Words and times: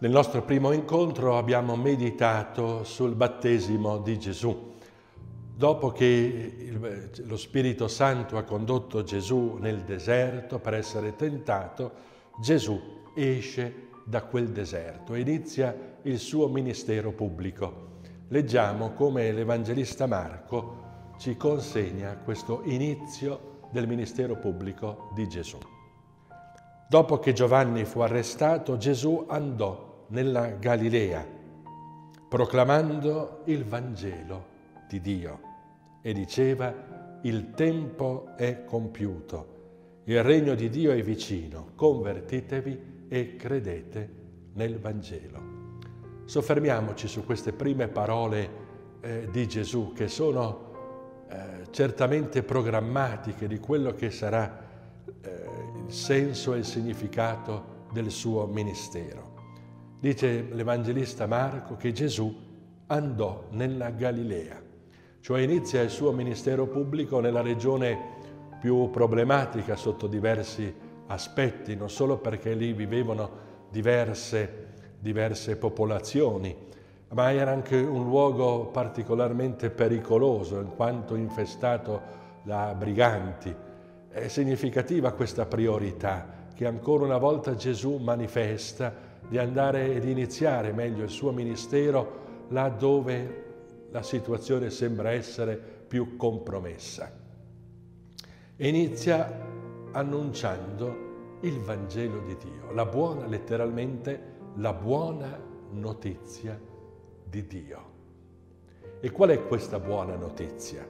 Nel 0.00 0.12
nostro 0.12 0.42
primo 0.42 0.70
incontro 0.70 1.38
abbiamo 1.38 1.74
meditato 1.74 2.84
sul 2.84 3.16
battesimo 3.16 3.98
di 3.98 4.16
Gesù. 4.16 4.74
Dopo 5.56 5.90
che 5.90 6.72
lo 7.24 7.36
Spirito 7.36 7.88
Santo 7.88 8.36
ha 8.36 8.44
condotto 8.44 9.02
Gesù 9.02 9.56
nel 9.58 9.80
deserto 9.80 10.60
per 10.60 10.74
essere 10.74 11.16
tentato, 11.16 11.90
Gesù 12.40 12.80
esce 13.16 13.88
da 14.04 14.22
quel 14.22 14.50
deserto 14.50 15.14
e 15.14 15.20
inizia 15.20 15.76
il 16.02 16.20
suo 16.20 16.46
ministero 16.46 17.10
pubblico. 17.10 17.86
Leggiamo 18.28 18.92
come 18.92 19.32
l'Evangelista 19.32 20.06
Marco 20.06 21.16
ci 21.18 21.36
consegna 21.36 22.18
questo 22.18 22.60
inizio 22.66 23.62
del 23.72 23.88
ministero 23.88 24.36
pubblico 24.36 25.10
di 25.16 25.26
Gesù. 25.26 25.58
Dopo 26.88 27.18
che 27.18 27.32
Giovanni 27.32 27.84
fu 27.84 27.98
arrestato, 27.98 28.76
Gesù 28.76 29.26
andò 29.28 29.87
nella 30.08 30.48
Galilea, 30.48 31.26
proclamando 32.28 33.42
il 33.44 33.64
Vangelo 33.64 34.46
di 34.88 35.00
Dio 35.00 35.40
e 36.02 36.12
diceva 36.12 37.18
il 37.22 37.50
tempo 37.50 38.34
è 38.36 38.64
compiuto, 38.64 39.56
il 40.04 40.22
regno 40.22 40.54
di 40.54 40.68
Dio 40.70 40.92
è 40.92 41.02
vicino, 41.02 41.72
convertitevi 41.74 43.06
e 43.08 43.36
credete 43.36 44.14
nel 44.54 44.78
Vangelo. 44.78 45.56
Soffermiamoci 46.24 47.08
su 47.08 47.24
queste 47.24 47.52
prime 47.52 47.88
parole 47.88 48.66
eh, 49.00 49.28
di 49.30 49.46
Gesù 49.48 49.92
che 49.94 50.08
sono 50.08 51.26
eh, 51.28 51.66
certamente 51.70 52.42
programmatiche 52.42 53.46
di 53.46 53.58
quello 53.58 53.92
che 53.94 54.10
sarà 54.10 54.66
eh, 55.20 55.30
il 55.86 55.92
senso 55.92 56.54
e 56.54 56.58
il 56.58 56.64
significato 56.64 57.86
del 57.92 58.10
suo 58.10 58.46
ministero. 58.46 59.27
Dice 60.00 60.46
l'Evangelista 60.52 61.26
Marco 61.26 61.74
che 61.74 61.90
Gesù 61.90 62.32
andò 62.86 63.48
nella 63.50 63.90
Galilea, 63.90 64.62
cioè 65.18 65.40
inizia 65.40 65.82
il 65.82 65.90
suo 65.90 66.12
ministero 66.12 66.68
pubblico 66.68 67.18
nella 67.18 67.40
regione 67.40 67.98
più 68.60 68.90
problematica 68.90 69.74
sotto 69.74 70.06
diversi 70.06 70.72
aspetti, 71.08 71.74
non 71.74 71.90
solo 71.90 72.18
perché 72.18 72.54
lì 72.54 72.72
vivevano 72.74 73.28
diverse, 73.70 74.66
diverse 75.00 75.56
popolazioni, 75.56 76.56
ma 77.08 77.32
era 77.32 77.50
anche 77.50 77.76
un 77.76 78.04
luogo 78.04 78.66
particolarmente 78.66 79.70
pericoloso 79.70 80.60
in 80.60 80.76
quanto 80.76 81.16
infestato 81.16 82.00
da 82.44 82.72
briganti. 82.78 83.52
È 84.08 84.28
significativa 84.28 85.10
questa 85.10 85.44
priorità 85.44 86.46
che 86.54 86.66
ancora 86.66 87.04
una 87.04 87.18
volta 87.18 87.56
Gesù 87.56 87.96
manifesta 87.96 89.07
di 89.28 89.38
andare 89.38 89.94
ed 89.94 90.04
iniziare 90.04 90.72
meglio 90.72 91.04
il 91.04 91.10
suo 91.10 91.32
ministero 91.32 92.46
là 92.48 92.68
dove 92.68 93.44
la 93.90 94.02
situazione 94.02 94.70
sembra 94.70 95.10
essere 95.10 95.56
più 95.56 96.16
compromessa. 96.16 97.10
Inizia 98.56 99.46
annunciando 99.92 101.06
il 101.40 101.58
Vangelo 101.60 102.20
di 102.20 102.36
Dio, 102.36 102.72
la 102.72 102.84
buona, 102.84 103.26
letteralmente, 103.26 104.36
la 104.56 104.72
buona 104.72 105.38
notizia 105.70 106.58
di 107.24 107.46
Dio. 107.46 107.86
E 109.00 109.10
qual 109.10 109.30
è 109.30 109.46
questa 109.46 109.78
buona 109.78 110.16
notizia? 110.16 110.86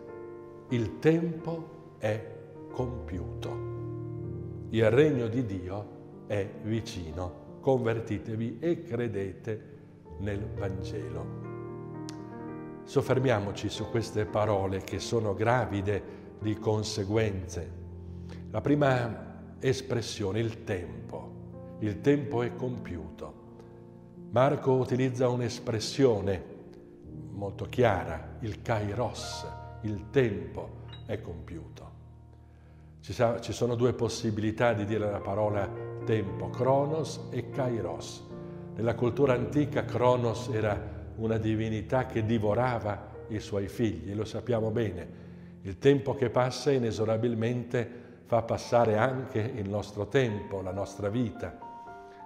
Il 0.70 0.98
tempo 0.98 1.96
è 1.98 2.36
compiuto. 2.70 3.66
Il 4.70 4.90
regno 4.90 5.28
di 5.28 5.44
Dio 5.44 5.96
è 6.26 6.48
vicino 6.62 7.46
convertitevi 7.60 8.58
e 8.60 8.82
credete 8.82 9.76
nel 10.18 10.46
Vangelo. 10.54 11.46
Soffermiamoci 12.84 13.68
su 13.68 13.88
queste 13.90 14.24
parole 14.24 14.80
che 14.80 14.98
sono 14.98 15.34
gravide 15.34 16.02
di 16.40 16.58
conseguenze. 16.58 17.70
La 18.50 18.60
prima 18.60 19.56
espressione, 19.60 20.40
il 20.40 20.64
tempo. 20.64 21.76
Il 21.80 22.00
tempo 22.00 22.42
è 22.42 22.54
compiuto. 22.56 23.46
Marco 24.30 24.72
utilizza 24.72 25.28
un'espressione 25.28 26.56
molto 27.30 27.66
chiara, 27.66 28.36
il 28.40 28.62
kairos, 28.62 29.46
il 29.82 30.10
tempo 30.10 30.84
è 31.06 31.20
compiuto. 31.20 31.96
Ci, 33.00 33.52
sono 33.52 33.74
due 33.74 33.94
possibilità 33.94 34.74
di 34.74 34.84
dire 34.84 35.10
la 35.10 35.20
parola 35.20 35.87
tempo, 36.04 36.50
Cronos 36.50 37.28
e 37.30 37.50
Kairos. 37.50 38.24
Nella 38.74 38.94
cultura 38.94 39.34
antica 39.34 39.84
Cronos 39.84 40.48
era 40.52 40.96
una 41.16 41.36
divinità 41.36 42.06
che 42.06 42.24
divorava 42.24 43.16
i 43.28 43.40
suoi 43.40 43.68
figli, 43.68 44.14
lo 44.14 44.24
sappiamo 44.24 44.70
bene. 44.70 45.26
Il 45.62 45.78
tempo 45.78 46.14
che 46.14 46.30
passa 46.30 46.70
inesorabilmente 46.70 48.06
fa 48.24 48.42
passare 48.42 48.96
anche 48.96 49.38
il 49.38 49.68
nostro 49.68 50.06
tempo, 50.06 50.60
la 50.60 50.72
nostra 50.72 51.08
vita. 51.08 51.58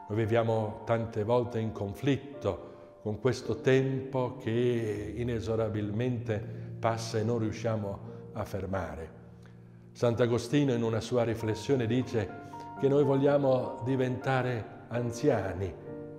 Noi 0.08 0.18
viviamo 0.18 0.82
tante 0.84 1.24
volte 1.24 1.58
in 1.58 1.72
conflitto 1.72 2.70
con 3.02 3.18
questo 3.18 3.60
tempo 3.60 4.36
che 4.36 5.14
inesorabilmente 5.16 6.38
passa 6.78 7.18
e 7.18 7.24
non 7.24 7.38
riusciamo 7.38 7.98
a 8.32 8.44
fermare. 8.44 9.20
Sant'Agostino 9.92 10.72
in 10.72 10.82
una 10.82 11.00
sua 11.00 11.22
riflessione 11.22 11.86
dice 11.86 12.41
che 12.78 12.88
noi 12.88 13.04
vogliamo 13.04 13.80
diventare 13.84 14.64
anziani 14.88 15.72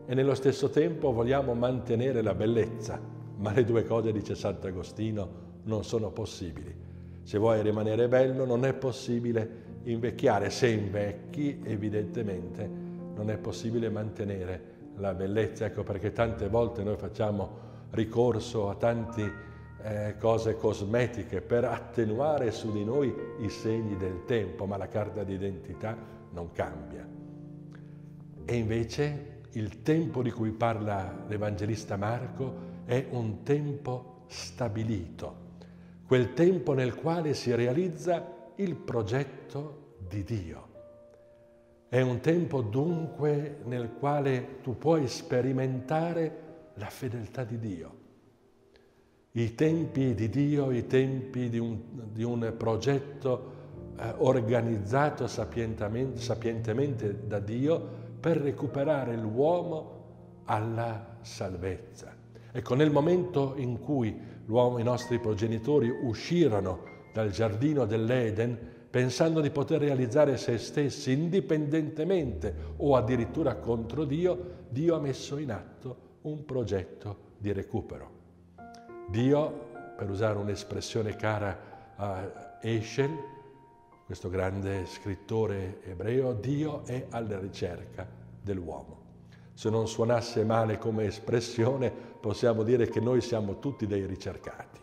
e 0.05 0.13
nello 0.13 0.35
stesso 0.35 0.69
tempo 0.69 1.11
vogliamo 1.11 1.53
mantenere 1.53 2.21
la 2.21 2.33
bellezza, 2.33 2.99
ma 3.37 3.51
le 3.51 3.63
due 3.63 3.83
cose, 3.83 4.11
dice 4.11 4.35
Sant'Agostino, 4.35 5.41
non 5.63 5.83
sono 5.83 6.11
possibili. 6.11 6.75
Se 7.23 7.37
vuoi 7.37 7.61
rimanere 7.61 8.07
bello 8.07 8.45
non 8.45 8.65
è 8.65 8.73
possibile 8.73 9.61
invecchiare, 9.83 10.49
se 10.49 10.67
invecchi 10.67 11.61
evidentemente 11.63 12.69
non 13.15 13.29
è 13.29 13.37
possibile 13.37 13.89
mantenere 13.89 14.71
la 14.97 15.13
bellezza. 15.13 15.65
Ecco 15.65 15.83
perché 15.83 16.11
tante 16.11 16.49
volte 16.49 16.83
noi 16.83 16.97
facciamo 16.97 17.71
ricorso 17.91 18.69
a 18.69 18.75
tante 18.75 19.51
eh, 19.83 20.15
cose 20.17 20.55
cosmetiche 20.55 21.41
per 21.41 21.65
attenuare 21.65 22.51
su 22.51 22.71
di 22.71 22.85
noi 22.85 23.13
i 23.39 23.49
segni 23.49 23.97
del 23.97 24.23
tempo, 24.25 24.65
ma 24.65 24.77
la 24.77 24.87
carta 24.87 25.23
d'identità 25.23 25.97
non 26.31 26.51
cambia. 26.51 27.05
E 28.45 28.55
invece 28.55 29.41
il 29.51 29.81
tempo 29.81 30.21
di 30.21 30.31
cui 30.31 30.51
parla 30.51 31.25
l'Evangelista 31.27 31.97
Marco 31.97 32.71
è 32.85 33.05
un 33.09 33.43
tempo 33.43 34.23
stabilito, 34.27 35.35
quel 36.07 36.33
tempo 36.33 36.73
nel 36.73 36.95
quale 36.95 37.33
si 37.33 37.53
realizza 37.53 38.51
il 38.55 38.75
progetto 38.75 39.97
di 40.07 40.23
Dio. 40.23 40.71
È 41.89 42.01
un 42.01 42.21
tempo 42.21 42.61
dunque 42.61 43.57
nel 43.65 43.91
quale 43.99 44.59
tu 44.61 44.77
puoi 44.77 45.07
sperimentare 45.07 46.41
la 46.75 46.87
fedeltà 46.87 47.43
di 47.43 47.59
Dio. 47.59 48.01
I 49.35 49.55
tempi 49.55 50.13
di 50.13 50.29
Dio, 50.29 50.69
i 50.69 50.85
tempi 50.85 51.49
di 51.49 51.57
un, 51.57 51.79
di 52.11 52.21
un 52.21 52.53
progetto 52.55 53.51
eh, 53.97 54.13
organizzato 54.17 55.25
sapientemente 55.25 57.25
da 57.25 57.39
Dio 57.39 57.81
per 58.19 58.37
recuperare 58.37 59.17
l'uomo 59.17 60.41
alla 60.43 61.17
salvezza. 61.21 62.15
Ecco, 62.51 62.75
nel 62.75 62.91
momento 62.91 63.55
in 63.57 63.79
cui 63.79 64.15
l'uomo, 64.45 64.77
i 64.77 64.83
nostri 64.83 65.17
progenitori 65.17 65.89
uscirono 65.89 66.83
dal 67.11 67.31
giardino 67.31 67.85
dell'Eden, 67.85 68.55
pensando 68.87 69.41
di 69.41 69.49
poter 69.49 69.79
realizzare 69.79 70.37
se 70.37 70.59
stessi 70.59 71.11
indipendentemente 71.11 72.53
o 72.77 72.95
addirittura 72.95 73.55
contro 73.55 74.05
Dio, 74.05 74.65
Dio 74.69 74.95
ha 74.95 74.99
messo 74.99 75.39
in 75.39 75.51
atto 75.51 75.97
un 76.21 76.45
progetto 76.45 77.31
di 77.39 77.51
recupero. 77.51 78.12
Dio, 79.07 79.69
per 79.95 80.09
usare 80.09 80.37
un'espressione 80.37 81.15
cara 81.15 81.95
a 81.95 82.57
Eschel, 82.61 83.11
questo 84.05 84.29
grande 84.29 84.85
scrittore 84.85 85.81
ebreo, 85.83 86.33
Dio 86.33 86.83
è 86.85 87.07
alla 87.09 87.39
ricerca 87.39 88.07
dell'uomo. 88.41 89.01
Se 89.53 89.69
non 89.69 89.87
suonasse 89.87 90.43
male 90.43 90.77
come 90.77 91.05
espressione, 91.05 91.91
possiamo 91.91 92.63
dire 92.63 92.87
che 92.87 92.99
noi 92.99 93.21
siamo 93.21 93.59
tutti 93.59 93.85
dei 93.85 94.05
ricercati. 94.05 94.79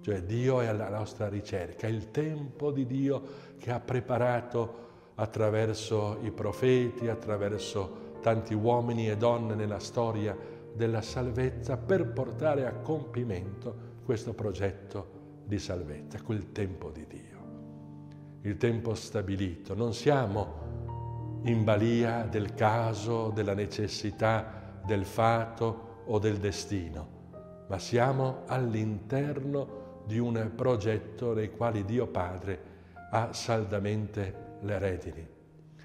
Cioè 0.00 0.22
Dio 0.22 0.60
è 0.60 0.66
alla 0.66 0.88
nostra 0.88 1.28
ricerca, 1.28 1.86
il 1.86 2.10
tempo 2.10 2.70
di 2.70 2.86
Dio 2.86 3.22
che 3.58 3.70
ha 3.70 3.80
preparato 3.80 4.84
attraverso 5.16 6.18
i 6.22 6.30
profeti, 6.30 7.08
attraverso 7.08 8.04
tanti 8.20 8.54
uomini 8.54 9.08
e 9.08 9.16
donne 9.16 9.54
nella 9.54 9.78
storia 9.78 10.36
della 10.76 11.02
salvezza 11.02 11.76
per 11.76 12.12
portare 12.12 12.66
a 12.66 12.74
compimento 12.74 13.94
questo 14.04 14.34
progetto 14.34 15.14
di 15.44 15.58
salvezza, 15.58 16.22
quel 16.22 16.52
tempo 16.52 16.90
di 16.90 17.06
Dio 17.06 17.36
il 18.46 18.56
tempo 18.58 18.94
stabilito, 18.94 19.74
non 19.74 19.92
siamo 19.92 21.40
in 21.42 21.64
balia 21.64 22.22
del 22.30 22.54
caso, 22.54 23.30
della 23.30 23.54
necessità 23.54 24.80
del 24.84 25.04
fato 25.04 26.02
o 26.06 26.20
del 26.20 26.36
destino, 26.36 27.64
ma 27.66 27.78
siamo 27.80 28.42
all'interno 28.46 30.02
di 30.06 30.18
un 30.18 30.52
progetto 30.54 31.34
nei 31.34 31.50
quali 31.50 31.84
Dio 31.84 32.06
Padre 32.06 32.74
ha 33.10 33.32
saldamente 33.32 34.58
le 34.60 34.78
redini. 34.78 35.28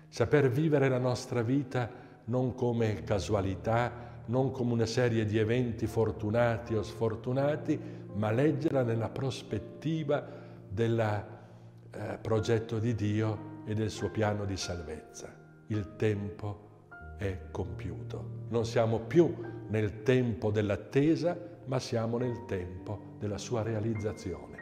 Saper 0.08 0.52
vivere 0.52 0.88
la 0.88 1.00
nostra 1.00 1.42
vita 1.42 1.90
non 2.26 2.54
come 2.54 3.04
casualità, 3.04 3.92
non 4.26 4.52
come 4.52 4.74
una 4.74 4.86
serie 4.86 5.26
di 5.26 5.38
eventi 5.38 5.88
fortunati 5.88 6.76
o 6.76 6.84
sfortunati, 6.84 7.80
ma 8.14 8.32
leggerla 8.32 8.84
nella 8.84 9.10
prospettiva 9.10 10.26
del 10.68 11.00
eh, 11.00 12.18
progetto 12.22 12.80
di 12.80 12.96
Dio 12.96 13.50
e 13.66 13.74
del 13.74 13.90
suo 13.90 14.10
piano 14.10 14.46
di 14.46 14.58
salvezza. 14.58 15.34
Il 15.68 15.96
tempo 15.96 16.70
è 17.18 17.38
compiuto. 17.52 18.46
Non 18.50 18.66
siamo 18.66 19.00
più 19.00 19.34
nel 19.68 20.04
tempo 20.04 20.52
dell'attesa, 20.52 21.38
ma 21.66 21.80
siamo 21.80 22.18
nel 22.18 22.46
tempo 22.46 23.16
della 23.20 23.38
sua 23.38 23.62
realizzazione. 23.62 24.58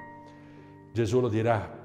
Gesù 0.93 1.19
lo 1.19 1.29
dirà 1.29 1.77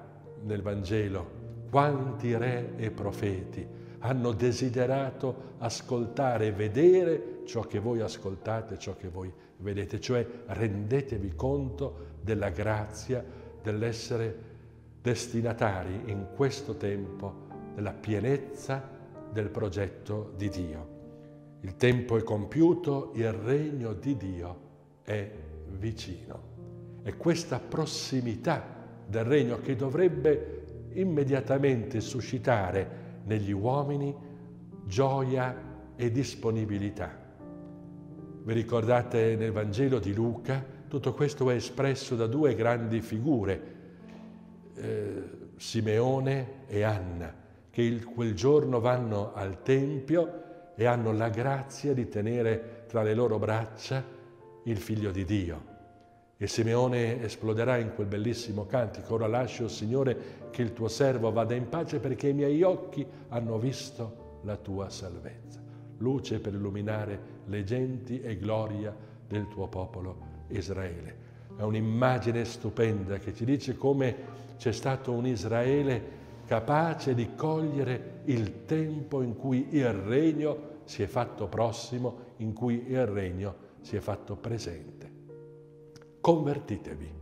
nel 0.43 0.63
Vangelo, 0.63 1.43
quanti 1.71 2.37
re 2.37 2.77
e 2.77 2.91
profeti 2.91 3.83
hanno 4.05 4.33
desiderato 4.33 5.53
ascoltare 5.59 6.49
e 6.49 6.53
vedere 6.53 7.41
ciò 7.45 7.63
che 7.63 7.79
voi 7.79 8.01
ascoltate, 8.01 8.79
ciò 8.79 8.97
che 8.97 9.09
voi 9.09 9.33
vedete, 9.59 9.99
cioè 9.99 10.27
rendetevi 10.47 11.35
conto 11.35 12.13
della 12.21 12.51
grazia 12.51 13.25
dell'essere 13.63 14.53
destinatari 15.01 16.03
in 16.07 16.27
questo 16.35 16.77
tempo 16.77 17.47
della 17.75 17.93
pienezza 17.93 18.91
del 19.33 19.49
progetto 19.49 20.33
di 20.37 20.51
Dio. 20.51 20.93
Il 21.61 21.77
tempo 21.77 22.19
è 22.19 22.23
compiuto, 22.23 23.13
il 23.15 23.33
regno 23.33 23.95
di 23.95 24.17
Dio 24.19 24.59
è 25.03 25.31
vicino. 25.79 26.53
E 27.03 27.17
questa 27.17 27.59
prossimità 27.59 28.63
del 29.07 29.25
regno 29.25 29.61
che 29.61 29.75
dovrebbe 29.77 30.91
immediatamente 30.93 32.01
suscitare 32.01 33.04
negli 33.25 33.53
uomini 33.53 34.15
gioia 34.87 35.57
e 35.97 36.11
disponibilità. 36.11 37.23
Vi 38.43 38.53
ricordate 38.53 39.37
nel 39.37 39.53
Vangelo 39.53 39.99
di 39.99 40.13
Luca? 40.13 40.63
Tutto 40.87 41.15
questo 41.15 41.51
è 41.51 41.55
espresso 41.55 42.15
da 42.15 42.27
due 42.27 42.55
grandi 42.55 43.01
figure, 43.01 43.73
eh, 44.75 45.23
Simeone 45.57 46.67
e 46.67 46.83
Anna, 46.83 47.35
che 47.71 47.83
il, 47.83 48.05
quel 48.05 48.35
giorno 48.35 48.81
vanno 48.81 49.33
al 49.33 49.63
Tempio 49.63 50.43
e 50.75 50.85
hanno 50.85 51.13
la 51.13 51.29
grazia 51.29 51.95
di 51.95 52.09
tenere 52.09 52.85
tra 52.87 53.03
le 53.03 53.15
loro 53.15 53.39
braccia 53.39 54.05
il 54.65 54.77
figlio 54.77 55.11
di 55.11 55.25
Dio. 55.25 55.74
E 56.37 56.47
Simeone 56.47 57.23
esploderà 57.23 57.77
in 57.77 57.93
quel 57.95 58.09
bellissimo 58.09 58.67
cantico, 58.67 59.15
ora 59.15 59.27
lascio, 59.27 59.69
Signore, 59.69 60.49
che 60.51 60.63
il 60.63 60.73
tuo 60.73 60.89
servo 60.89 61.31
vada 61.31 61.55
in 61.55 61.69
pace 61.69 62.01
perché 62.01 62.29
i 62.29 62.35
miei 62.35 62.63
occhi 62.63 63.07
hanno 63.29 63.59
visto 63.59 64.41
la 64.43 64.57
tua 64.57 64.89
salvezza. 64.91 65.63
Luce 65.99 66.41
per 66.41 66.55
illuminare 66.55 67.33
le 67.47 67.63
genti 67.65 68.21
e 68.21 68.37
gloria 68.37 68.95
del 69.27 69.49
tuo 69.49 69.69
popolo 69.69 70.33
Israele. 70.49 71.23
È 71.57 71.63
un'immagine 71.63 72.45
stupenda 72.45 73.19
che 73.19 73.33
ci 73.33 73.45
dice 73.45 73.77
come 73.77 74.17
c'è 74.57 74.73
stato 74.73 75.13
un 75.13 75.27
Israele 75.27 76.23
capace 76.47 77.15
di 77.15 77.35
cogliere 77.37 78.21
il 78.25 78.65
tempo 78.65 79.23
in 79.23 79.37
cui 79.37 79.69
il 79.71 79.93
regno 79.93 80.73
si 80.85 81.03
è 81.03 81.07
fatto 81.07 81.47
prossimo, 81.47 82.33
in 82.39 82.53
cui 82.53 82.85
il 82.89 83.07
regno 83.07 83.55
si 83.81 83.97
è 83.97 84.01
fatto 84.01 84.37
presente. 84.37 85.04
Convertitevi, 86.25 87.13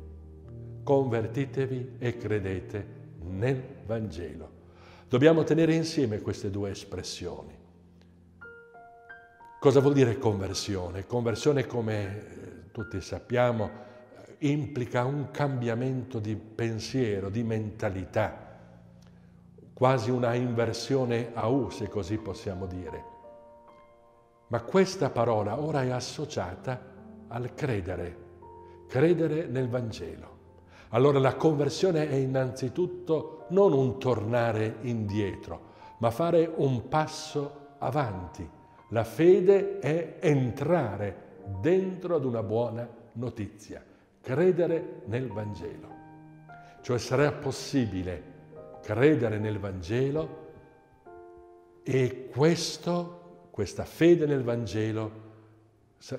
convertitevi 0.85 1.97
e 1.99 2.17
credete 2.17 2.87
nel 3.23 3.61
Vangelo. 3.85 4.49
Dobbiamo 5.09 5.43
tenere 5.43 5.75
insieme 5.75 6.21
queste 6.21 6.53
due 6.53 6.71
espressioni. 6.71 7.53
Cosa 9.59 9.81
vuol 9.81 9.95
dire 9.95 10.19
conversione? 10.19 11.05
Conversione, 11.05 11.67
come 11.67 12.05
eh, 12.05 12.71
tutti 12.71 13.01
sappiamo, 13.01 13.71
eh, 14.25 14.47
implica 14.47 15.05
un 15.05 15.33
cambiamento 15.33 16.21
di 16.21 16.37
pensiero, 16.37 17.29
di 17.29 17.43
mentalità, 17.43 18.57
quasi 19.73 20.13
una 20.13 20.35
inversione 20.35 21.33
a 21.35 21.49
U, 21.49 21.71
se 21.71 21.89
così 21.89 22.19
possiamo 22.19 22.67
dire. 22.67 23.05
Ma 24.47 24.63
questa 24.63 25.11
parola 25.11 25.59
ora 25.59 25.83
è 25.83 25.91
associata 25.91 26.81
al 27.27 27.53
credere, 27.55 28.22
credere 28.93 29.47
nel 29.47 29.71
Vangelo. 29.71 30.41
Allora 30.91 31.19
la 31.19 31.37
conversione 31.37 32.11
è 32.11 32.15
innanzitutto 32.15 33.47
non 33.49 33.73
un 33.73 33.99
tornare 33.99 34.81
indietro, 34.83 35.71
ma 35.97 36.11
fare 36.11 36.53
un 36.57 36.89
passo 36.89 37.77
avanti. 37.79 38.47
La 38.91 39.05
fede 39.05 39.79
è 39.79 40.19
entrare 40.21 41.39
dentro 41.63 42.17
ad 42.17 42.27
una 42.27 42.43
buona 42.43 42.87
notizia, 43.13 43.83
credere 44.21 45.01
nel 45.07 45.29
Vangelo. 45.29 45.89
Cioè 46.83 46.99
sarà 46.99 47.33
possibile 47.33 48.23
credere 48.83 49.39
nel 49.39 49.59
Vangelo 49.59 50.51
e 51.83 52.29
questo, 52.31 53.47
questa 53.51 53.87
fede 53.87 54.27
nel 54.27 54.43
Vangelo 54.43 55.32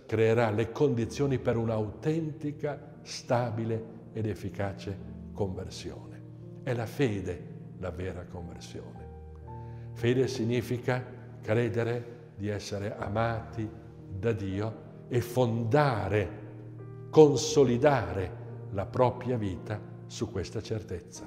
creerà 0.05 0.49
le 0.49 0.71
condizioni 0.71 1.39
per 1.39 1.57
un'autentica, 1.57 2.97
stabile 3.01 4.01
ed 4.13 4.25
efficace 4.25 4.97
conversione. 5.33 6.21
È 6.63 6.73
la 6.73 6.85
fede 6.85 7.51
la 7.79 7.89
vera 7.89 8.25
conversione. 8.25 9.01
Fede 9.93 10.27
significa 10.27 11.03
credere 11.41 12.31
di 12.37 12.47
essere 12.47 12.95
amati 12.95 13.69
da 14.17 14.31
Dio 14.31 14.91
e 15.09 15.19
fondare, 15.19 16.29
consolidare 17.09 18.41
la 18.71 18.85
propria 18.85 19.37
vita 19.37 19.79
su 20.07 20.31
questa 20.31 20.61
certezza. 20.61 21.25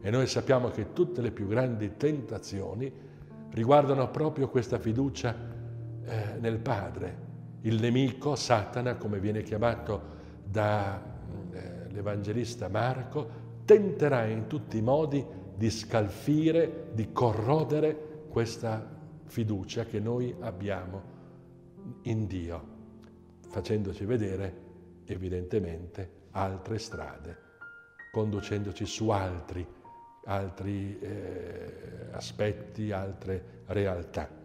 E 0.00 0.10
noi 0.10 0.26
sappiamo 0.26 0.70
che 0.70 0.92
tutte 0.92 1.20
le 1.20 1.30
più 1.30 1.46
grandi 1.46 1.96
tentazioni 1.96 2.92
riguardano 3.50 4.10
proprio 4.10 4.48
questa 4.48 4.78
fiducia 4.78 5.34
eh, 6.04 6.38
nel 6.40 6.58
Padre. 6.58 7.23
Il 7.64 7.80
nemico, 7.80 8.36
Satana, 8.36 8.96
come 8.96 9.18
viene 9.18 9.42
chiamato 9.42 10.12
da 10.44 11.02
eh, 11.50 12.68
Marco, 12.68 13.42
tenterà 13.64 14.26
in 14.26 14.46
tutti 14.48 14.76
i 14.76 14.82
modi 14.82 15.24
di 15.56 15.70
scalfire, 15.70 16.90
di 16.92 17.10
corrodere 17.10 18.26
questa 18.28 18.86
fiducia 19.24 19.86
che 19.86 19.98
noi 19.98 20.34
abbiamo 20.40 21.12
in 22.02 22.26
Dio, 22.26 22.66
facendoci 23.48 24.04
vedere 24.04 24.62
evidentemente 25.06 26.26
altre 26.32 26.78
strade, 26.78 27.38
conducendoci 28.12 28.84
su 28.84 29.08
altri, 29.08 29.66
altri 30.26 30.98
eh, 30.98 32.08
aspetti, 32.10 32.92
altre 32.92 33.62
realtà. 33.66 34.43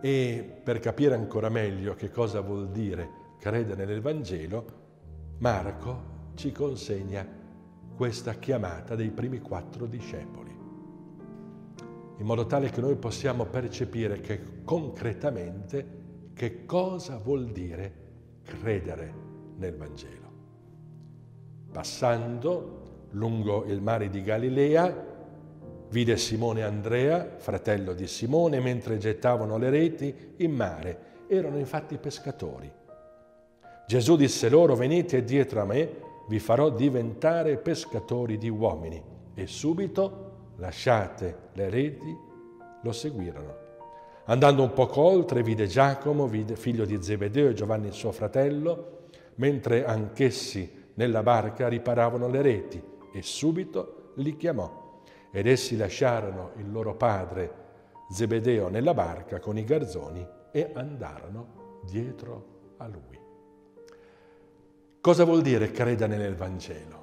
E 0.00 0.60
per 0.62 0.78
capire 0.78 1.14
ancora 1.14 1.48
meglio 1.50 1.94
che 1.94 2.10
cosa 2.10 2.40
vuol 2.40 2.70
dire 2.70 3.08
credere 3.38 3.84
nel 3.84 4.00
Vangelo, 4.00 4.64
Marco 5.38 6.18
ci 6.34 6.52
consegna 6.52 7.26
questa 7.94 8.34
chiamata 8.34 8.94
dei 8.94 9.10
primi 9.10 9.40
quattro 9.40 9.84
discepoli, 9.84 10.50
in 12.16 12.24
modo 12.24 12.46
tale 12.46 12.70
che 12.70 12.80
noi 12.80 12.96
possiamo 12.96 13.44
percepire 13.44 14.20
che 14.20 14.62
concretamente 14.64 15.98
che 16.32 16.64
cosa 16.64 17.18
vuol 17.18 17.50
dire 17.50 17.92
credere 18.42 19.12
nel 19.56 19.76
Vangelo. 19.76 20.28
Passando 21.70 23.08
lungo 23.10 23.64
il 23.66 23.82
mare 23.82 24.08
di 24.08 24.22
Galilea, 24.22 25.19
vide 25.90 26.16
Simone 26.16 26.60
e 26.60 26.64
Andrea, 26.64 27.36
fratello 27.36 27.92
di 27.92 28.06
Simone, 28.06 28.60
mentre 28.60 28.98
gettavano 28.98 29.58
le 29.58 29.70
reti 29.70 30.34
in 30.36 30.52
mare. 30.52 30.98
Erano 31.28 31.58
infatti 31.58 31.96
pescatori. 31.98 32.70
Gesù 33.86 34.16
disse 34.16 34.48
loro, 34.48 34.74
venite 34.76 35.24
dietro 35.24 35.60
a 35.60 35.64
me, 35.64 36.08
vi 36.28 36.38
farò 36.38 36.70
diventare 36.70 37.56
pescatori 37.56 38.38
di 38.38 38.48
uomini. 38.48 39.02
E 39.34 39.46
subito, 39.46 40.52
lasciate 40.56 41.48
le 41.54 41.68
reti, 41.68 42.16
lo 42.82 42.92
seguirono. 42.92 43.68
Andando 44.26 44.62
un 44.62 44.72
poco 44.72 45.00
oltre, 45.00 45.42
vide 45.42 45.66
Giacomo, 45.66 46.28
figlio 46.28 46.84
di 46.84 47.02
Zebedeo 47.02 47.48
e 47.48 47.54
Giovanni 47.54 47.90
suo 47.90 48.12
fratello, 48.12 49.08
mentre 49.36 49.84
anch'essi 49.84 50.88
nella 50.94 51.24
barca 51.24 51.66
riparavano 51.66 52.28
le 52.28 52.42
reti, 52.42 52.80
e 53.12 53.22
subito 53.22 54.12
li 54.16 54.36
chiamò. 54.36 54.89
Ed 55.30 55.46
essi 55.46 55.76
lasciarono 55.76 56.52
il 56.56 56.70
loro 56.70 56.96
padre 56.96 57.68
Zebedeo 58.10 58.68
nella 58.68 58.94
barca 58.94 59.38
con 59.38 59.56
i 59.56 59.64
garzoni 59.64 60.26
e 60.50 60.70
andarono 60.74 61.80
dietro 61.84 62.74
a 62.78 62.88
lui. 62.88 63.18
Cosa 65.00 65.24
vuol 65.24 65.42
dire 65.42 65.70
credere 65.70 66.16
nel 66.16 66.34
Vangelo? 66.34 66.98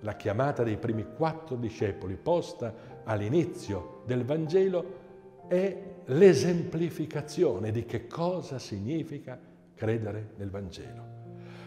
La 0.00 0.16
chiamata 0.16 0.62
dei 0.62 0.76
primi 0.76 1.06
quattro 1.16 1.56
discepoli 1.56 2.16
posta 2.16 2.74
all'inizio 3.04 4.02
del 4.04 4.24
Vangelo 4.24 5.04
è 5.46 5.94
l'esemplificazione 6.06 7.70
di 7.70 7.84
che 7.86 8.06
cosa 8.06 8.58
significa 8.58 9.38
credere 9.74 10.32
nel 10.36 10.50
Vangelo. 10.50 11.04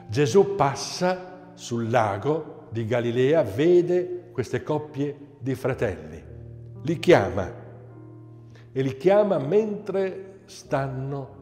Gesù 0.07 0.55
passa 0.55 1.51
sul 1.53 1.89
lago 1.89 2.67
di 2.69 2.85
Galilea, 2.85 3.43
vede 3.43 4.18
queste 4.39 4.63
coppie 4.63 5.17
di 5.37 5.53
fratelli, 5.53 6.23
li 6.83 6.97
chiama 6.97 7.51
e 8.71 8.81
li 8.81 8.95
chiama 8.95 9.37
mentre 9.37 10.43
stanno 10.45 11.35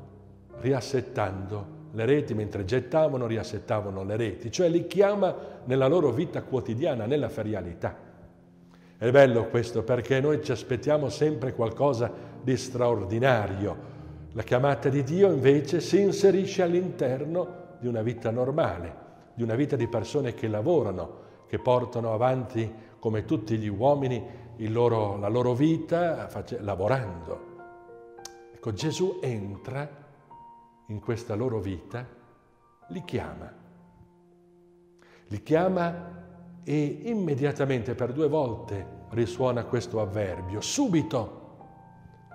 riassettando 0.61 1.75
le 1.91 2.05
reti, 2.05 2.33
mentre 2.33 2.65
gettavano, 2.65 3.27
riassettavano 3.27 4.03
le 4.03 4.15
reti, 4.15 4.51
cioè 4.51 4.67
li 4.67 4.87
chiama 4.87 5.35
nella 5.65 5.85
loro 5.85 6.09
vita 6.09 6.41
quotidiana, 6.41 7.05
nella 7.05 7.29
ferialità. 7.29 7.95
È 8.97 9.11
bello 9.11 9.45
questo 9.49 9.83
perché 9.83 10.19
noi 10.19 10.43
ci 10.43 10.51
aspettiamo 10.51 11.09
sempre 11.09 11.53
qualcosa 11.53 12.11
di 12.41 12.57
straordinario. 12.57 13.77
La 14.31 14.41
chiamata 14.41 14.89
di 14.89 15.03
Dio 15.03 15.31
invece 15.31 15.81
si 15.81 16.01
inserisce 16.01 16.63
all'interno 16.63 17.75
di 17.79 17.85
una 17.85 18.01
vita 18.01 18.31
normale, 18.31 18.95
di 19.35 19.43
una 19.43 19.53
vita 19.53 19.75
di 19.75 19.87
persone 19.87 20.33
che 20.33 20.47
lavorano, 20.47 21.25
che 21.47 21.59
portano 21.59 22.11
avanti 22.11 22.85
come 22.99 23.25
tutti 23.25 23.57
gli 23.57 23.67
uomini 23.67 24.45
loro, 24.65 25.17
la 25.17 25.27
loro 25.27 25.53
vita 25.53 26.27
face, 26.27 26.59
lavorando. 26.61 27.55
Ecco, 28.53 28.73
Gesù 28.73 29.19
entra 29.21 29.87
in 30.87 30.99
questa 30.99 31.35
loro 31.35 31.59
vita, 31.59 32.05
li 32.87 33.03
chiama. 33.03 33.53
Li 35.27 35.43
chiama 35.43 36.25
e 36.63 37.01
immediatamente 37.03 37.95
per 37.95 38.13
due 38.13 38.27
volte 38.27 38.95
risuona 39.09 39.65
questo 39.65 40.01
avverbio, 40.01 40.61
subito 40.61 41.45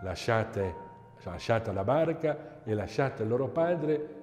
lasciate, 0.03 0.75
lasciate 1.23 1.73
la 1.73 1.85
barca 1.85 2.63
e 2.65 2.75
lasciate 2.75 3.23
il 3.23 3.29
loro 3.29 3.49
padre, 3.49 4.21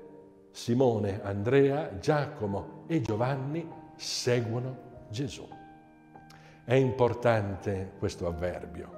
Simone, 0.52 1.22
Andrea, 1.24 1.98
Giacomo 2.00 2.84
e 2.88 3.02
Giovanni 3.02 3.68
seguono 3.96 5.06
Gesù. 5.10 5.59
È 6.70 6.76
importante 6.76 7.94
questo 7.98 8.28
avverbio. 8.28 8.90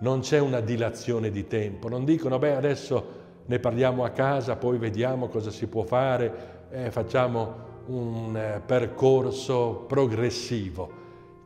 Non 0.00 0.20
c'è 0.20 0.38
una 0.38 0.60
dilazione 0.60 1.30
di 1.30 1.46
tempo, 1.46 1.88
non 1.88 2.04
dicono 2.04 2.38
beh 2.38 2.54
adesso 2.54 3.06
ne 3.46 3.58
parliamo 3.58 4.04
a 4.04 4.10
casa, 4.10 4.56
poi 4.56 4.76
vediamo 4.76 5.28
cosa 5.28 5.50
si 5.50 5.68
può 5.68 5.84
fare, 5.84 6.66
eh, 6.68 6.90
facciamo 6.90 7.54
un 7.86 8.36
eh, 8.36 8.60
percorso 8.60 9.86
progressivo. 9.88 10.90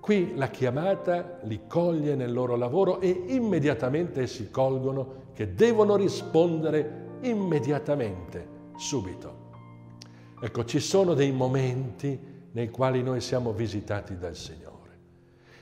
Qui 0.01 0.33
la 0.35 0.49
chiamata 0.49 1.39
li 1.45 1.61
coglie 1.69 2.17
nel 2.17 2.33
loro 2.33 2.57
lavoro 2.57 2.99
e 2.99 3.11
immediatamente 3.29 4.27
si 4.27 4.51
colgono 4.51 5.27
che 5.33 5.55
devono 5.55 5.95
rispondere 5.95 7.19
immediatamente, 7.21 8.49
subito. 8.75 9.45
Ecco, 10.43 10.65
ci 10.65 10.81
sono 10.81 11.15
dei 11.15 11.31
momenti 11.31 12.19
nei 12.51 12.69
quali 12.69 13.01
noi 13.01 13.21
siamo 13.21 13.53
visitati 13.53 14.19
dal 14.19 14.35
Signore, 14.35 14.76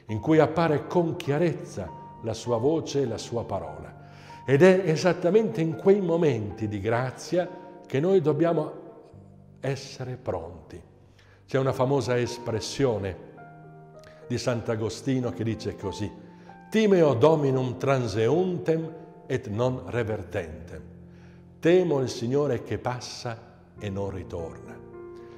in 0.06 0.20
cui 0.20 0.38
appare 0.38 0.86
con 0.86 1.16
chiarezza 1.16 1.90
la 2.22 2.34
sua 2.34 2.56
voce 2.56 3.02
e 3.02 3.06
la 3.06 3.18
sua 3.18 3.44
parola. 3.44 4.02
Ed 4.46 4.62
è 4.62 4.82
esattamente 4.84 5.60
in 5.60 5.76
quei 5.76 6.00
momenti 6.00 6.68
di 6.68 6.80
grazia 6.80 7.48
che 7.86 8.00
noi 8.00 8.20
dobbiamo 8.20 8.72
essere 9.60 10.16
pronti. 10.16 10.80
C'è 11.46 11.58
una 11.58 11.72
famosa 11.72 12.18
espressione 12.18 13.32
di 14.26 14.38
Sant'Agostino 14.38 15.30
che 15.30 15.44
dice 15.44 15.76
così, 15.76 16.10
Timeo 16.70 17.14
dominum 17.14 17.76
transeuntem 17.78 18.92
et 19.26 19.46
non 19.48 19.82
revertentem. 19.86 20.82
Temo 21.60 22.00
il 22.00 22.08
Signore 22.08 22.62
che 22.62 22.78
passa 22.78 23.38
e 23.78 23.88
non 23.88 24.10
ritorna. 24.10 24.76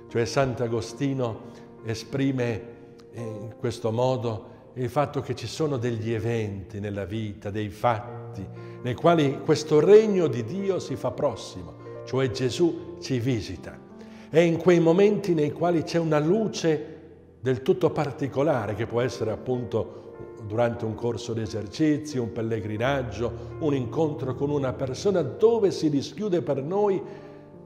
Cioè 0.08 0.24
Sant'Agostino 0.24 1.40
esprime 1.84 2.74
in 3.12 3.54
questo 3.58 3.92
modo 3.92 4.54
il 4.76 4.88
fatto 4.88 5.20
che 5.20 5.34
ci 5.34 5.46
sono 5.46 5.76
degli 5.76 6.12
eventi 6.12 6.80
nella 6.80 7.04
vita, 7.04 7.50
dei 7.50 7.68
fatti, 7.68 8.46
nei 8.82 8.94
quali 8.94 9.40
questo 9.44 9.80
regno 9.80 10.26
di 10.26 10.44
Dio 10.44 10.78
si 10.78 10.96
fa 10.96 11.10
prossimo, 11.10 12.04
cioè 12.06 12.30
Gesù 12.30 12.96
ci 13.00 13.18
visita 13.18 13.84
è 14.28 14.40
in 14.40 14.56
quei 14.56 14.80
momenti 14.80 15.34
nei 15.34 15.52
quali 15.52 15.82
c'è 15.82 15.98
una 15.98 16.18
luce 16.18 16.94
del 17.40 17.62
tutto 17.62 17.90
particolare 17.90 18.74
che 18.74 18.86
può 18.86 19.00
essere 19.00 19.30
appunto 19.30 20.02
durante 20.46 20.84
un 20.84 20.94
corso 20.94 21.32
di 21.32 21.42
esercizi, 21.42 22.18
un 22.18 22.32
pellegrinaggio, 22.32 23.56
un 23.60 23.74
incontro 23.74 24.34
con 24.34 24.50
una 24.50 24.72
persona 24.72 25.22
dove 25.22 25.70
si 25.70 25.90
dischiude 25.90 26.42
per 26.42 26.62
noi 26.62 27.00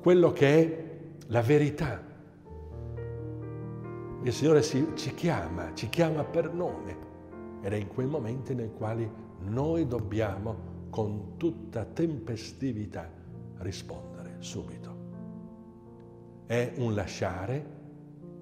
quello 0.01 0.33
che 0.33 0.47
è 0.47 0.85
la 1.27 1.43
verità. 1.43 2.10
Il 4.23 4.35
Signore 4.35 4.63
si, 4.63 4.87
ci 4.97 5.15
chiama, 5.15 5.73
ci 5.73 5.89
chiama 5.89 6.25
per 6.25 6.53
nome. 6.53 7.09
Ed 7.63 7.73
è 7.73 7.77
in 7.77 7.89
quei 7.89 8.07
momenti 8.07 8.55
nei 8.55 8.71
quali 8.71 9.11
noi 9.47 9.87
dobbiamo 9.87 10.89
con 10.91 11.39
tutta 11.39 11.87
tempestività 11.87 13.11
rispondere 13.59 14.37
subito. 14.41 14.99
È 16.45 16.75
un 16.77 16.95
lasciare 16.95 17.79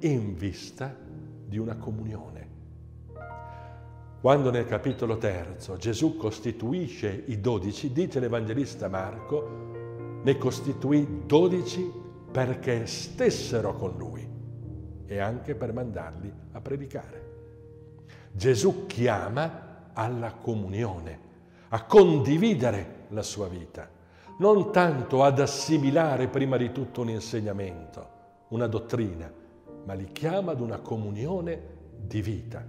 in 0.00 0.35
vista 0.35 0.97
di 1.47 1.58
una 1.58 1.76
comunione. 1.76 2.47
Quando 4.20 4.50
nel 4.50 4.66
capitolo 4.66 5.16
terzo 5.16 5.76
Gesù 5.76 6.16
costituisce 6.16 7.23
i 7.26 7.40
dodici, 7.40 7.92
dice 7.92 8.18
l'Evangelista 8.18 8.88
Marco, 8.88 10.20
ne 10.25 10.37
costituì 10.38 11.23
dodici 11.25 11.88
perché 12.32 12.85
stessero 12.87 13.75
con 13.75 13.97
lui 13.97 14.27
e 15.08 15.18
anche 15.18 15.56
per 15.56 15.72
mandarli 15.72 16.32
a 16.52 16.60
predicare. 16.60 17.26
Gesù 18.30 18.86
chiama 18.86 19.90
alla 19.92 20.34
comunione, 20.34 21.26
a 21.70 21.82
condividere 21.84 23.06
la 23.08 23.22
sua 23.22 23.48
vita 23.48 23.96
non 24.38 24.70
tanto 24.70 25.24
ad 25.24 25.40
assimilare 25.40 26.28
prima 26.28 26.56
di 26.56 26.70
tutto 26.70 27.00
un 27.00 27.10
insegnamento, 27.10 28.08
una 28.48 28.66
dottrina, 28.66 29.30
ma 29.84 29.92
li 29.94 30.10
chiama 30.12 30.52
ad 30.52 30.60
una 30.60 30.78
comunione 30.78 31.60
di 31.96 32.22
vita. 32.22 32.64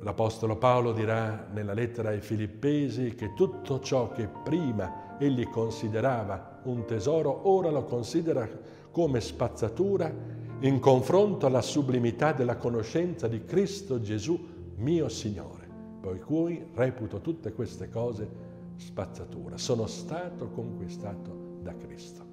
L'Apostolo 0.00 0.56
Paolo 0.56 0.92
dirà 0.92 1.46
nella 1.50 1.72
lettera 1.72 2.10
ai 2.10 2.20
Filippesi 2.20 3.14
che 3.14 3.32
tutto 3.34 3.80
ciò 3.80 4.12
che 4.12 4.28
prima 4.44 5.16
egli 5.18 5.48
considerava 5.48 6.60
un 6.64 6.84
tesoro, 6.84 7.48
ora 7.48 7.70
lo 7.70 7.84
considera 7.84 8.46
come 8.90 9.20
spazzatura 9.20 10.12
in 10.60 10.78
confronto 10.80 11.46
alla 11.46 11.60
sublimità 11.60 12.32
della 12.32 12.56
conoscenza 12.56 13.28
di 13.28 13.44
Cristo 13.44 14.00
Gesù, 14.00 14.38
mio 14.76 15.08
Signore, 15.08 15.68
per 16.00 16.18
cui 16.20 16.66
reputo 16.74 17.20
tutte 17.20 17.52
queste 17.52 17.88
cose 17.90 18.28
spazzatura, 18.76 19.58
sono 19.58 19.86
stato 19.86 20.48
conquistato 20.48 21.58
da 21.60 21.74
Cristo. 21.74 22.24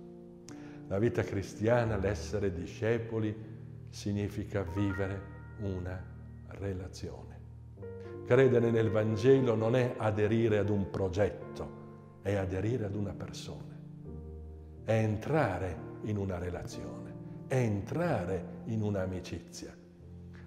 La 0.87 0.99
vita 0.99 1.23
cristiana, 1.23 1.97
l'essere 1.97 2.53
discepoli, 2.53 3.35
significa 3.89 4.63
vivere 4.63 5.21
una 5.59 6.01
relazione. 6.47 7.31
Credere 8.25 8.71
nel 8.71 8.89
Vangelo 8.89 9.55
non 9.55 9.75
è 9.75 9.95
aderire 9.97 10.57
ad 10.57 10.69
un 10.69 10.89
progetto, 10.89 11.81
è 12.21 12.35
aderire 12.35 12.85
ad 12.85 12.95
una 12.95 13.13
persona, 13.13 13.77
è 14.85 14.93
entrare 14.93 15.91
in 16.03 16.17
una 16.17 16.37
relazione, 16.37 17.02
è 17.53 17.57
entrare 17.57 18.61
in 18.65 18.81
un'amicizia, 18.81 19.71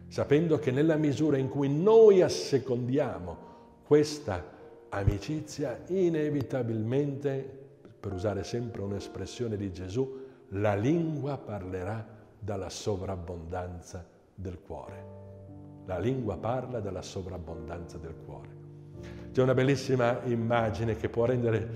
sapendo 0.08 0.58
che 0.58 0.72
nella 0.72 0.96
misura 0.96 1.36
in 1.36 1.48
cui 1.48 1.72
noi 1.72 2.20
assecondiamo 2.20 3.36
questa 3.84 4.42
amicizia, 4.88 5.82
inevitabilmente, 5.86 7.64
per 8.00 8.12
usare 8.12 8.42
sempre 8.42 8.82
un'espressione 8.82 9.56
di 9.56 9.72
Gesù, 9.72 10.24
la 10.48 10.74
lingua 10.74 11.38
parlerà 11.38 12.04
dalla 12.40 12.68
sovrabbondanza 12.68 14.04
del 14.34 14.58
cuore. 14.58 15.04
La 15.84 16.00
lingua 16.00 16.36
parla 16.38 16.80
della 16.80 17.02
sovrabbondanza 17.02 17.98
del 17.98 18.16
cuore. 18.24 18.48
C'è 19.30 19.42
una 19.42 19.54
bellissima 19.54 20.22
immagine 20.24 20.96
che 20.96 21.08
può 21.08 21.24
rendere 21.24 21.68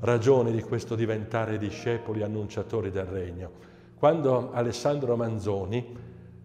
ragione 0.00 0.50
di 0.50 0.62
questo 0.62 0.94
diventare 0.94 1.58
discepoli 1.58 2.22
annunciatori 2.22 2.90
del 2.90 3.04
regno. 3.04 3.76
Quando 3.98 4.50
Alessandro 4.52 5.16
Manzoni, 5.16 5.96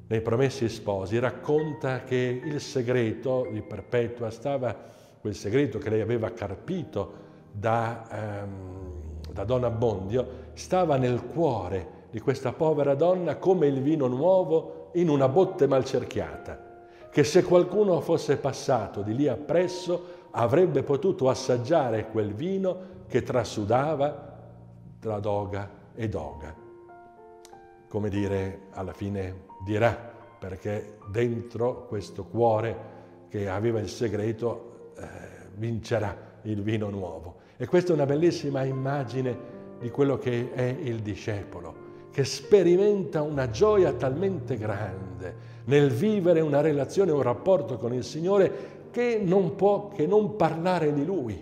nei 0.08 0.22
Promessi 0.22 0.68
Sposi, 0.68 1.20
racconta 1.20 2.04
che 2.04 2.42
il 2.44 2.60
segreto 2.60 3.48
di 3.52 3.62
Perpetua 3.62 4.32
stava 4.32 4.76
quel 5.22 5.36
segreto 5.36 5.78
che 5.78 5.92
lei 5.92 6.02
aveva 6.02 6.32
carpito 6.32 7.14
da, 7.52 8.08
ehm, 8.10 9.32
da 9.32 9.44
Don 9.44 9.64
Abbondio 9.66 10.28
stava 10.54 10.98
nel 10.98 11.28
cuore 11.28 12.08
di 12.10 12.20
questa 12.20 12.54
povera 12.54 12.96
donna 12.96 13.38
come 13.38 13.68
il 13.68 13.84
vino 13.84 14.08
nuovo 14.08 14.90
in 14.94 15.08
una 15.08 15.30
botte 15.30 15.68
malcerchiata, 15.68 16.60
che 17.12 17.24
se 17.24 17.44
qualcuno 17.44 18.02
fosse 18.02 18.38
passato 18.38 19.04
di 19.04 19.16
lì 19.16 19.28
appresso 19.28 20.22
avrebbe 20.32 20.82
potuto 20.82 21.30
assaggiare 21.30 22.10
quel 22.10 22.34
vino 22.34 22.78
che 23.08 23.22
trasudava 23.22 24.40
tra 25.00 25.20
doga 25.20 25.70
e 25.94 26.10
doga. 26.10 26.63
Come 27.94 28.10
dire, 28.10 28.62
alla 28.72 28.92
fine 28.92 29.44
dirà, 29.64 29.96
perché 30.40 30.98
dentro 31.12 31.86
questo 31.86 32.24
cuore 32.24 32.76
che 33.30 33.48
aveva 33.48 33.80
il 33.80 33.88
segreto 33.88 34.94
eh, 34.98 35.06
vincerà 35.58 36.18
il 36.42 36.64
vino 36.64 36.90
nuovo. 36.90 37.36
E 37.56 37.68
questa 37.68 37.92
è 37.92 37.94
una 37.94 38.08
bellissima 38.08 38.64
immagine 38.64 39.38
di 39.80 39.92
quello 39.92 40.18
che 40.18 40.54
è 40.54 40.76
il 40.82 41.04
discepolo, 41.04 41.76
che 42.12 42.24
sperimenta 42.24 43.22
una 43.22 43.52
gioia 43.52 43.94
talmente 43.94 44.58
grande 44.58 45.36
nel 45.66 45.92
vivere 45.92 46.40
una 46.42 46.62
relazione, 46.62 47.12
un 47.12 47.22
rapporto 47.22 47.78
con 47.78 47.94
il 47.94 48.04
Signore 48.04 48.88
che 48.90 49.22
non 49.24 49.54
può 49.54 49.90
che 49.90 50.08
non 50.08 50.36
parlare 50.36 50.94
di 50.94 51.06
Lui. 51.06 51.40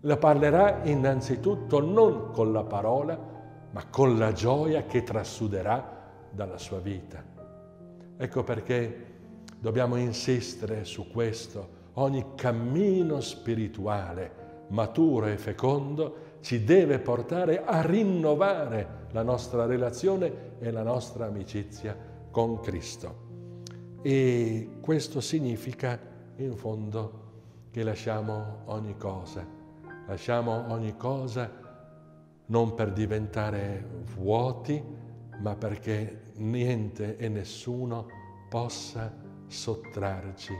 La 0.00 0.18
parlerà 0.18 0.80
innanzitutto 0.82 1.80
non 1.80 2.30
con 2.30 2.52
la 2.52 2.62
parola, 2.62 3.31
ma 3.72 3.86
con 3.90 4.18
la 4.18 4.32
gioia 4.32 4.84
che 4.84 5.02
trasuderà 5.02 6.00
dalla 6.30 6.58
sua 6.58 6.78
vita. 6.78 7.22
Ecco 8.16 8.44
perché 8.44 9.06
dobbiamo 9.58 9.96
insistere 9.96 10.84
su 10.84 11.10
questo. 11.10 11.80
Ogni 11.94 12.34
cammino 12.34 13.20
spirituale 13.20 14.40
maturo 14.68 15.26
e 15.26 15.36
fecondo 15.36 16.30
ci 16.40 16.64
deve 16.64 16.98
portare 16.98 17.62
a 17.64 17.82
rinnovare 17.82 19.00
la 19.12 19.22
nostra 19.22 19.66
relazione 19.66 20.58
e 20.58 20.70
la 20.70 20.82
nostra 20.82 21.26
amicizia 21.26 21.96
con 22.30 22.60
Cristo. 22.60 23.30
E 24.02 24.78
questo 24.80 25.20
significa 25.20 25.98
in 26.36 26.56
fondo 26.56 27.20
che 27.70 27.82
lasciamo 27.82 28.62
ogni 28.66 28.96
cosa, 28.96 29.46
lasciamo 30.06 30.64
ogni 30.72 30.96
cosa 30.96 31.61
non 32.46 32.74
per 32.74 32.92
diventare 32.92 34.02
vuoti, 34.14 34.82
ma 35.38 35.54
perché 35.56 36.32
niente 36.36 37.16
e 37.16 37.28
nessuno 37.28 38.06
possa 38.48 39.14
sottrarci 39.46 40.52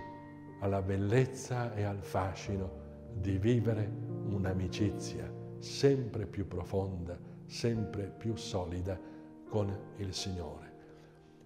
alla 0.60 0.82
bellezza 0.82 1.74
e 1.74 1.82
al 1.82 2.02
fascino 2.02 2.80
di 3.14 3.36
vivere 3.36 3.90
un'amicizia 4.28 5.30
sempre 5.58 6.26
più 6.26 6.46
profonda, 6.46 7.18
sempre 7.46 8.12
più 8.16 8.36
solida 8.36 8.98
con 9.48 9.76
il 9.96 10.14
Signore. 10.14 10.70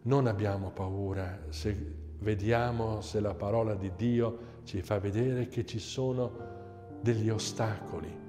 Non 0.03 0.27
abbiamo 0.27 0.70
paura 0.70 1.46
se 1.49 2.05
vediamo 2.18 3.01
se 3.01 3.20
la 3.20 3.35
parola 3.35 3.75
di 3.75 3.92
Dio 3.96 4.55
ci 4.64 4.81
fa 4.83 4.99
vedere 4.99 5.49
che 5.49 5.66
ci 5.66 5.79
sono 5.79 6.55
degli 7.01 7.29
ostacoli, 7.29 8.26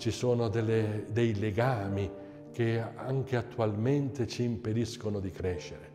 ci 0.00 0.10
sono 0.10 0.48
delle, 0.48 1.04
dei 1.12 1.38
legami 1.38 2.10
che 2.52 2.80
anche 2.80 3.36
attualmente 3.36 4.26
ci 4.26 4.42
impediscono 4.44 5.20
di 5.20 5.30
crescere. 5.30 5.88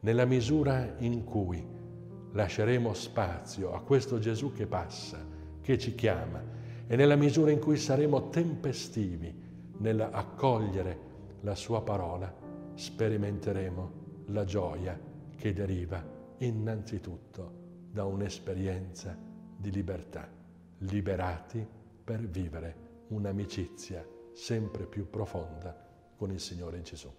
Nella 0.00 0.24
misura 0.24 0.94
in 0.98 1.24
cui 1.24 1.66
lasceremo 2.30 2.94
spazio 2.94 3.74
a 3.74 3.80
questo 3.80 4.20
Gesù 4.20 4.52
che 4.52 4.66
passa, 4.66 5.18
che 5.60 5.76
ci 5.76 5.96
chiama, 5.96 6.40
e 6.86 6.94
nella 6.94 7.16
misura 7.16 7.50
in 7.50 7.58
cui 7.58 7.76
saremo 7.76 8.28
tempestivi 8.28 9.34
nell'accogliere 9.78 10.98
la 11.40 11.56
sua 11.56 11.82
parola, 11.82 12.32
sperimenteremo 12.74 13.92
la 14.26 14.44
gioia 14.44 14.96
che 15.36 15.52
deriva 15.52 16.00
innanzitutto 16.38 17.52
da 17.90 18.04
un'esperienza 18.04 19.18
di 19.56 19.72
libertà, 19.72 20.28
liberati 20.78 21.66
per 22.04 22.20
vivere 22.20 22.86
un'amicizia 23.08 24.06
sempre 24.32 24.86
più 24.86 25.08
profonda 25.08 25.74
con 26.16 26.30
il 26.30 26.40
Signore 26.40 26.82
Gesù. 26.82 27.12